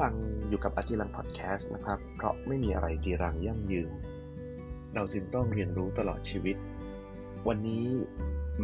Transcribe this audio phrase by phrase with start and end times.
[0.00, 0.14] ฟัง
[0.48, 3.90] อยู่กับอาจิรังพอดแคสต์นะครับ เพราะไม่มีอะไรจีรังยั่งยืน
[4.94, 6.56] เราจึงต้องเรียนรู้ตลอดชีวิต
[7.48, 7.84] วันนี้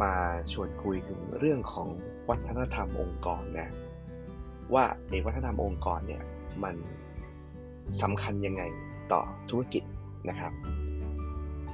[0.01, 0.13] มา
[0.51, 1.87] ชวนคุยถึงเรื่องของ
[2.29, 3.69] วัฒนธรรมองค์กรนะ
[4.73, 6.23] ว่าในวัฒนธรรมองค์กรเนี่ย
[6.63, 6.75] มัน
[8.01, 8.63] สำคัญยังไง
[9.11, 9.83] ต่อธุรกิจ
[10.29, 10.51] นะครับ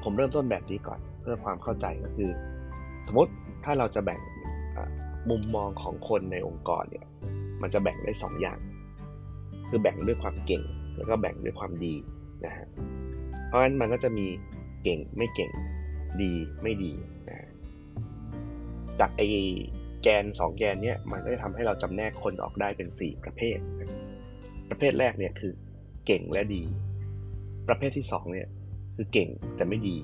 [0.03, 2.31] ผมเริ่มต้นแบบนี้ก่อนเพื่อความเข้าใจก็คือ
[3.07, 3.31] สมมติ
[3.63, 4.19] ถ้าเราจะแบ่ง
[5.29, 7.05] มุมมองของคนในองค์กรเนี่ย
[7.61, 8.59] มันจะแบ่งได้2ออย่าง
[9.75, 10.63] คือแบ่งด้วยความเก่ง
[10.97, 11.93] แล้วก็แบ่งด้วยความดี
[12.45, 12.67] นะฮะ
[13.47, 14.25] เพราะฉะนั้นมันก็จะมี
[14.83, 15.51] เก่งไม่เก่ง
[16.21, 16.31] ดี
[16.63, 16.93] ไม่ดี
[17.29, 17.47] นะ
[18.99, 19.21] จากไอ
[20.03, 23.57] แกน 2 แกนเนี้ยมันก็จะทำให้เราจำแนกคนออกได้เป็น 4 ประเภท
[24.69, 25.53] ประเภทแรกเนี่ยคือ
[26.05, 26.63] เก่งและดี
[27.67, 28.47] ประเภทที่2เนี่ย
[28.95, 29.97] คือเก่งแต่ไม่ดี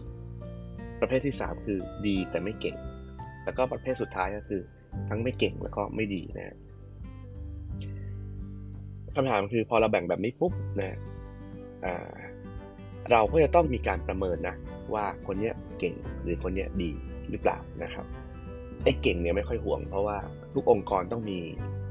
[1.01, 2.75] ประเภทที่ 3 คือดีแต่ไม่เก่ง
[3.43, 4.61] แล้วก็ประเภทสุดท้ายก็คือ
[5.09, 6.55] ทั้งไม่เก่งแล้วก็ไม่ดีนะ
[9.15, 10.97] คำถามคือพอเราแบ่งแบบนี้ปุ๊บนะ
[13.11, 14.55] เราก็จะต้องมีการประเมินนะ
[14.93, 16.91] ว่าคนเนี้ยเก่งหรือคนเนี้ยดี
[17.29, 18.05] หรือเปล่านะครับ
[18.83, 20.17] ไอ้เก่งเนี่ยไม่ค่อยห่วง เพราะว่า
[20.53, 21.39] ทุกองค์กรต้องมี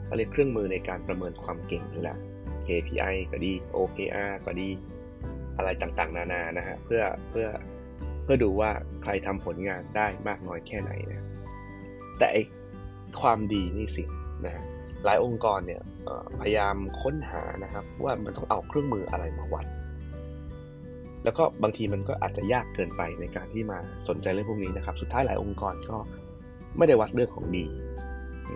[0.05, 2.19] เขาเรียกเครื่องมือในการประเมินความเก่งอยู่แล้ว
[2.66, 4.69] KPI ก็ดี OKR ก็ดี
[5.56, 7.47] อะไรต่างๆ นานานะฮะเพื่อเพื่อ
[8.22, 8.70] เพื่อดูว่า
[9.03, 11.25] ใครทำผลงานได้มากน้อยแค่ไหนนะ
[12.19, 12.28] แต่
[13.20, 14.05] ความดีนี่สิ
[14.47, 14.64] นะ
[15.04, 15.82] หลายองค์กรเนี่ย
[16.41, 19.66] พยายามค้นหานะครับ ว่ามันต้องเอาเครื่องมืออะไรมาวัด
[21.24, 25.98] แล้วก็บางทีมันก็อาจจะยากเกินไปในการที่มาสนใจเรื่องพวกนี้นะครับ สุดท้ายหลายองค์กรก็
[26.76, 27.66] ไม่ได้วัดเรื่องของดี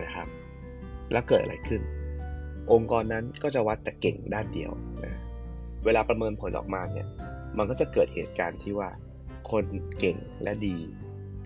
[0.01, 0.27] นะครับ
[1.11, 1.81] แล้วเกิดอะไรขึ้น
[2.71, 4.71] องค์กรนั้นก็จะวัดแต่เก่งด้านเดียว
[5.03, 5.19] นะ
[5.85, 7.07] เวลาประเมินผลออกมาเนี่ย
[7.57, 8.89] มันก็จะเกิดเหตุการณ์ที่ว่า
[9.51, 9.65] คน
[9.99, 10.75] เก่งและดี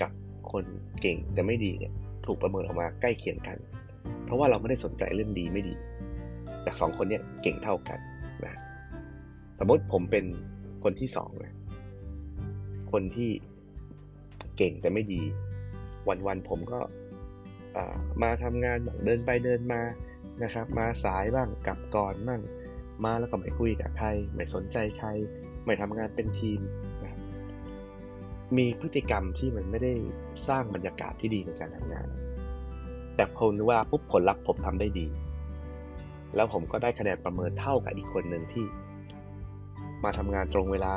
[0.02, 0.12] กับ
[0.52, 0.66] คน
[1.02, 1.94] เก่งแต่ไม่ดีเนี่ย
[2.25, 3.58] ถูกประเมินออกมาใกล้เคียงกัน
[4.25, 5.75] เพราะว่าเราไม่ได้สนใจเรื่องดีไม่ดี
[6.63, 8.00] แต่สองคนเนี่ยเก่งเท่ากัน
[8.45, 8.53] นะ
[9.59, 10.25] สมมติผมเป็น
[10.84, 11.53] คนที่สองนะ
[12.91, 13.29] คนที่
[14.57, 15.22] เก่งแต่ไม่ดี
[16.28, 16.79] วันๆผมก็
[18.23, 19.81] มาทำงานเดินไปเดินมา
[20.44, 22.41] นะครับ มาสายบ้างกลับก่อนบ้าง
[23.06, 25.09] มาแล้วก็ไม่คุยกับใครไม่สนใจใคร
[25.66, 26.59] ไม่ทำงานเป็นทีม
[27.03, 27.12] นะ
[28.57, 29.94] มีพฤติกรรมที่มันไม่ได้
[30.47, 32.07] สร้างบรรยากาศที่ดีในการทำงาน
[33.17, 35.07] แต่พอรู้ว่าปุ๊บผลลัพธ์ผมทำได้ดี
[36.35, 38.66] แล้วผมก็ได้คะแนนประเมินเท่ากับอีกคนหนึ่งที่
[40.03, 40.95] มาทำงานตรงเวลา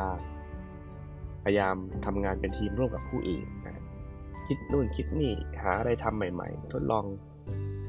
[1.44, 1.76] พยายาม
[2.06, 3.82] ทำงานเป็นทีมร่วมกับผู้อื่นนะ
[4.47, 5.32] คิดนู่นคิดนี่
[5.62, 7.04] หาอะไรทำใหม่ ๆ ทดลอง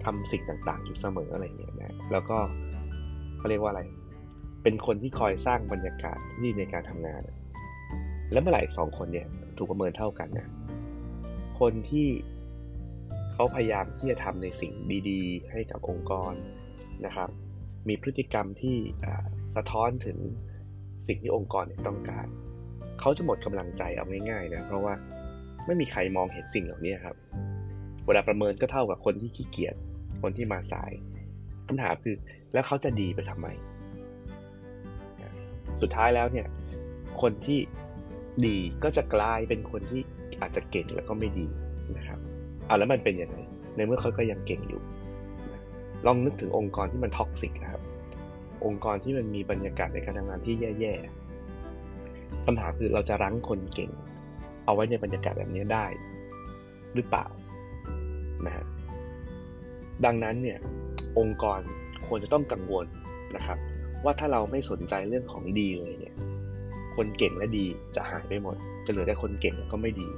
[0.03, 2.37] ทำสิ่งต่างๆ อยู่เสมออะไรเงี้ยนะแล้วก็
[3.37, 3.83] เขาเรียกว่าอะไร
[4.63, 7.21] เป็นคนที่คอยสร้างบรรยากาศที่ดีในการทำงาน
[8.31, 9.27] แล้วเมื่อไหร่สองคนเนี่ย
[9.57, 10.47] ถูกประเมินเท่ากันนะ
[11.59, 12.07] คนที่
[13.41, 14.73] เขาพยายามที่จะทำในสิ่ง
[15.09, 16.33] ดีๆ ให้กับองค์กร
[17.05, 17.29] นะครับ
[17.87, 18.77] มีพฤติกรรมที่
[19.55, 20.17] สะท้อนถึง
[21.07, 22.27] สิ่งที่องค์กรต้องการ
[22.99, 24.93] เขาจะหมดกำลังใจเอาง่ายๆนะเพราะว่า
[25.65, 27.15] ไม่มีใครมองเห็นสิ่งเหล่านี้ครับ
[28.05, 29.75] เวลาประเมินก็เท่ากับคนที่ขี้เกียจ
[30.21, 30.91] คนที่มาสาย
[31.67, 32.15] คำถามคือ
[32.53, 33.47] แล้วเขาจะดีไปทำไม
[35.81, 36.47] สุดท้ายแล้วเนี่ย
[37.21, 37.59] คนที่
[38.45, 40.01] ดีก็จะกลายเป็นคนที่
[40.41, 41.47] อาจจะเก่งแล้วก็ไม่ดี
[41.97, 42.19] นะครับ
[42.71, 43.37] อาแล้วมันเป็นยังไง
[43.75, 44.81] ในเมื่อเขาก็ยังเก่งอยู่
[46.05, 47.81] ลองนึกถึงองค์กรที่มัน toxic นะครับ
[48.65, 53.91] องค์กรที่มันมีบรรยากาศในการทำงานที่แย่ๆคำถามคือเราจะรั้งคนเก่ง
[54.65, 55.85] เอาไว้ในบรรยากาศแบบนี้ได้
[56.95, 57.25] หรือเปล่า
[58.45, 58.65] นะฮะ
[60.05, 60.59] ดังนั้นเนี่ย
[61.19, 61.59] องค์กร
[62.07, 62.85] ควรจะต้องกังวล
[63.35, 63.57] นะครับ
[64.03, 66.15] ว่าถ้าเราไม่สนใจเรื่องของดีเลยเนี่ย
[66.95, 67.65] คนเก่งและดี
[67.95, 68.55] จะหายไปหมด
[68.85, 70.09] จะเหลือแต่คนเก่งก็ไม่ดี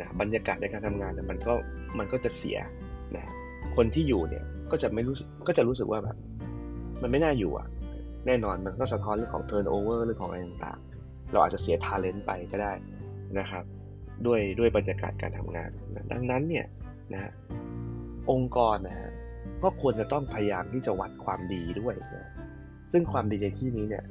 [0.00, 1.54] นะบรรยากาศในการทำงานเนี่ยมันก็
[1.98, 2.58] มันก็จะเสีย
[3.16, 3.24] นะ
[3.76, 5.14] คนที่อยู่เนี่ยก็จะไม่รู้
[5.48, 6.16] ก็จะรู้สึกว่าแบบ
[7.02, 7.68] มันไม่น่าอยู่อะ
[8.26, 12.72] แน่นอนมันก็สะท้อนเรื่องของ turnover เรื่องของอะไรต่างๆ เราอาจจะเสีย talent ไปก็ได้
[13.38, 13.64] นะครับ
[14.26, 16.66] ด้วยด้วยบรรยากาศการทำงานนะดังนั้นเนี่ย
[17.12, 17.32] นะ
[18.30, 19.10] องค์กรนะฮะ
[19.62, 22.28] ก็ควรจะต้องพยายามที่จะวัดความดีด้วยนะ
[22.92, 24.04] ซึ่งความดีในที่นี้เนี่ย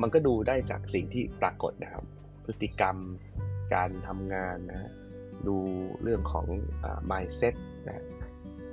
[0.00, 2.04] มันก็ดูได้จากสิ่งที่ปรากฏนะครับ
[2.44, 2.96] พฤติกรรม
[3.74, 4.90] การทำงานนะ
[5.46, 5.56] ดู
[6.02, 6.46] เรื่องของ
[6.84, 7.54] อ mindset
[7.88, 8.04] นะ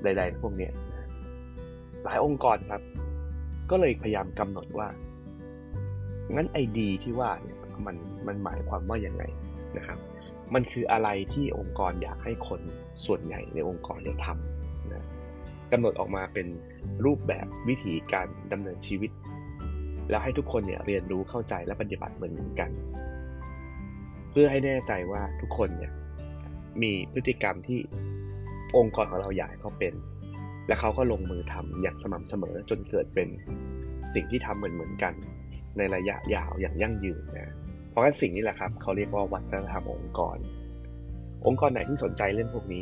[0.04, 1.08] ใดๆพวกนี้นะ
[2.04, 2.82] หลายองค์กรครับ
[3.72, 4.88] ก็เลยพยายามกำหนดว่า
[6.36, 7.96] งั้นไอดีที่ว่าเนี่ยมัน
[8.28, 9.24] มันหมายความว่าอย่างไง
[9.78, 10.00] นะครับ
[10.54, 12.62] มันคืออะไรที่องค์กรอยากให้คน
[13.06, 15.04] ส่วนใหญ่ในองค์กรเนี่ยทำนะ
[15.72, 16.48] กำหนดออกมาเป็น
[17.06, 19.12] รูปแบบวิธีการดำเนินชีวิต
[20.10, 22.70] แล้วให้ทุกคนเนี่ยเรียนรู้เข้าใจและปฏิบัติเหมือนกัน
[24.40, 25.92] พื่อให้แน่ใจว่าทุกคนเนี่ย
[26.82, 27.80] มีพฤติกรรมที่
[28.78, 29.94] องค์กรของเราอยากให้เขาเป็น
[30.68, 33.28] และเขาก็ลงมือทำอย่างสม่ำเสมอจนเกิดเป็น
[34.14, 35.14] สิ่งที่ทำเหมือนเหมือนกัน
[35.78, 37.54] ในระยะยาวอย่างยั่งยืนนะ
[37.90, 40.38] เพราะงั้นสิ่งนี้แหละครับเขาเรียกว่าวัฒนธรรมองค์กร
[41.48, 42.82] องค์กรไหนที่สนใจเรื่องพวกนี้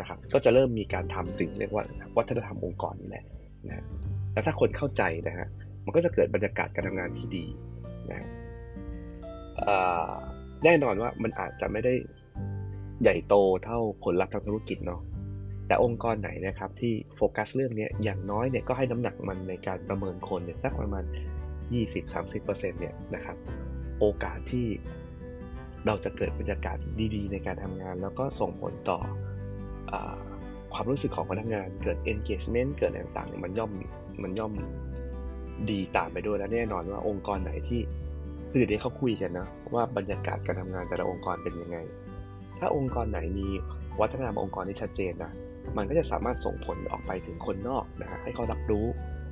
[0.00, 1.84] นะครับก็จะเริ่มมีการทำสิ่งเรียกว่า
[2.16, 3.24] วัฒนธรรมองค์กรนี่แหละ
[3.66, 3.84] นะ
[4.32, 5.46] แล้วถ้าคนเข้าใจนะฮะ
[5.84, 7.44] มันก็จะเกิดบรรยากาศการทำงานที่ดี
[8.10, 8.28] นะ
[10.64, 11.94] แน่นอนว่ามันอาจจะไม่ได้
[13.02, 15.00] ใหญ่โตเท่าผลลัพธ์ทางธุรกิจเนาะ
[15.66, 21.04] แต่องค์กรไหนนะครับที่โฟกัสเรื่องนี้อย่างน้อยเนี่ยก็ให้น้ำหนักมันในการประเมินคนเนี่ยสักประมาณ
[21.76, 23.36] 20-30%เนี่ยนะครับ
[24.00, 24.66] โอกาสที่
[25.86, 26.76] เราจะเกิดบรรยากาศ
[27.14, 28.98] ดีๆ ในการทำงาน แล้วก็ส่งผลต่อ
[29.90, 29.94] อ
[30.74, 33.70] ความรู้สึกของพนักงานเกิด engagement เกิดอะไรต่างๆ มันย่อม
[34.22, 34.52] มันย่อม
[35.70, 37.80] ดีตามไปด้วยและแน่นอนว่าองค์กรไหนที่
[38.50, 41.78] คือเดี๋ยวเขาคุยกันนะว่าบรรยากาศการทำงานแต่ละองค์กรเป็นยังไง
[42.60, 43.46] ถ้าองค์กรไหนมี
[44.00, 45.32] วัฒนธรรมองค์กรที่ชัดเจนนะ
[45.76, 48.86] มันก็จะสามารถส่งผลออกไปถึงคนนอกนะฮะให้เขารับรู้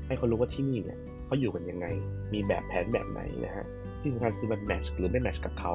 [0.07, 1.87] ให้เขารู้ว่าที่นี่เนี่ยเขาอยู่กันยังไง
[2.33, 3.65] มีแบบแผนแบบไหนนะฮะ
[4.01, 5.73] ที่สำคัญคือมันแมชหรือไม่แมชกับเขา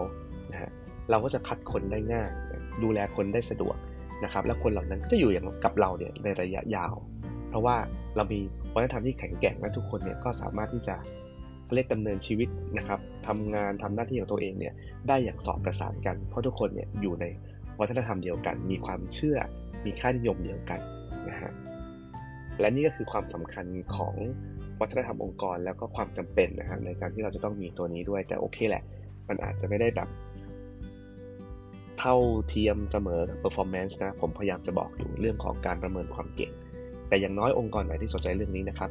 [0.51, 0.69] นะฮะ
[1.09, 2.29] เราก็จะคัดคนได้ง่าย
[2.83, 3.77] ดูแลคนได้สะดวก
[4.23, 6.93] นะครับและคนเหล่านั้นก็จะอยู่อย่างกับเราเนี่ยในระยะยาว
[7.49, 7.75] เพราะว่า
[8.15, 8.39] เรามี
[8.73, 10.95] วัฒนธรรมที่แข็งแกร่งและทุกคนเนี่ยก็สามารถที่จะ
[11.75, 14.73] เรียกดำเนินชีวิตนะครับทำงานทำหน้าที่ของตัวเองเนี่ย
[15.07, 17.25] ได้อย่างสอบประสานกัน เพราะทุกคนเนี่ยอยู่ใน
[17.79, 19.37] วัฒนธรรมเดียวกัน มีความเชื่อ
[19.85, 20.79] มีค่านิยมเดียวกัน
[21.29, 21.51] นะฮะ
[22.59, 24.15] และนี่ก็คือความสำคัญของ
[24.81, 28.83] วัฒนธรรมองค์กรแล้วก็ความจำเป็นนะฮะในการที่เราจะต้องมีตัวนี้ด้วยแต่โอเคแหละ
[29.27, 30.09] มันอาจจะไม่ได้แบบ
[31.99, 32.15] เท่า
[32.49, 36.51] เทียมเสมอ performance นะ ผมพยายามจะบอกอยู่เรื่องของการประเมินความเก่ง
[37.07, 38.89] แต่อย่างน้อยองค์กรไหนที่สนใจเรื่องนี้นะครับ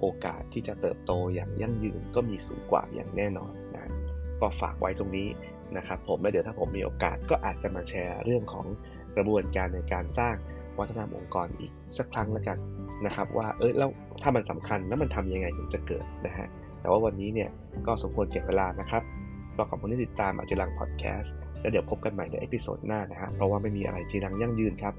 [0.00, 3.90] โอกาสที่จะเติบโตอย่างยั่งยืนก็มีสูงกว่าอย่างแน่นอนนะ
[4.40, 5.28] ก็ฝากไว้ตรงนี้
[5.76, 8.66] นะครับผมแล้วเดี๋ยวถ้าผมมีโอกาสก็อาจจะมาแชร์เรื่องของ
[9.16, 10.34] กระบวนการในการสร้าง
[10.78, 12.58] วัฒนธรรมองค์กรอีกสักครั้งแล้วกัน
[13.06, 13.90] นะครับว่าเออแล้ว
[14.22, 16.46] ถ้ามันสำคัญแล้วมันทำยังไงถึงจะเกิดนะฮะ
[16.80, 17.50] แต่ว่าวันนี้เนี่ย
[17.86, 19.02] ก็สมควรแก่เวลานะครับ
[19.56, 24.94] ก็ขอบคุณที่ติดตามอาจิรังพอดแคสต์แล้วเดี๋ยวพบกันใหม่ใน episode หน้านะฮะเพราะว่าไม่มีอะไรจีรังยั่งยืนครับ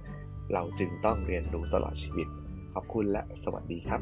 [0.54, 2.28] เราจึงต้องเรียนรู้ตลอดชีวิต
[2.74, 4.02] ขอบคุณและสวัสดีครับ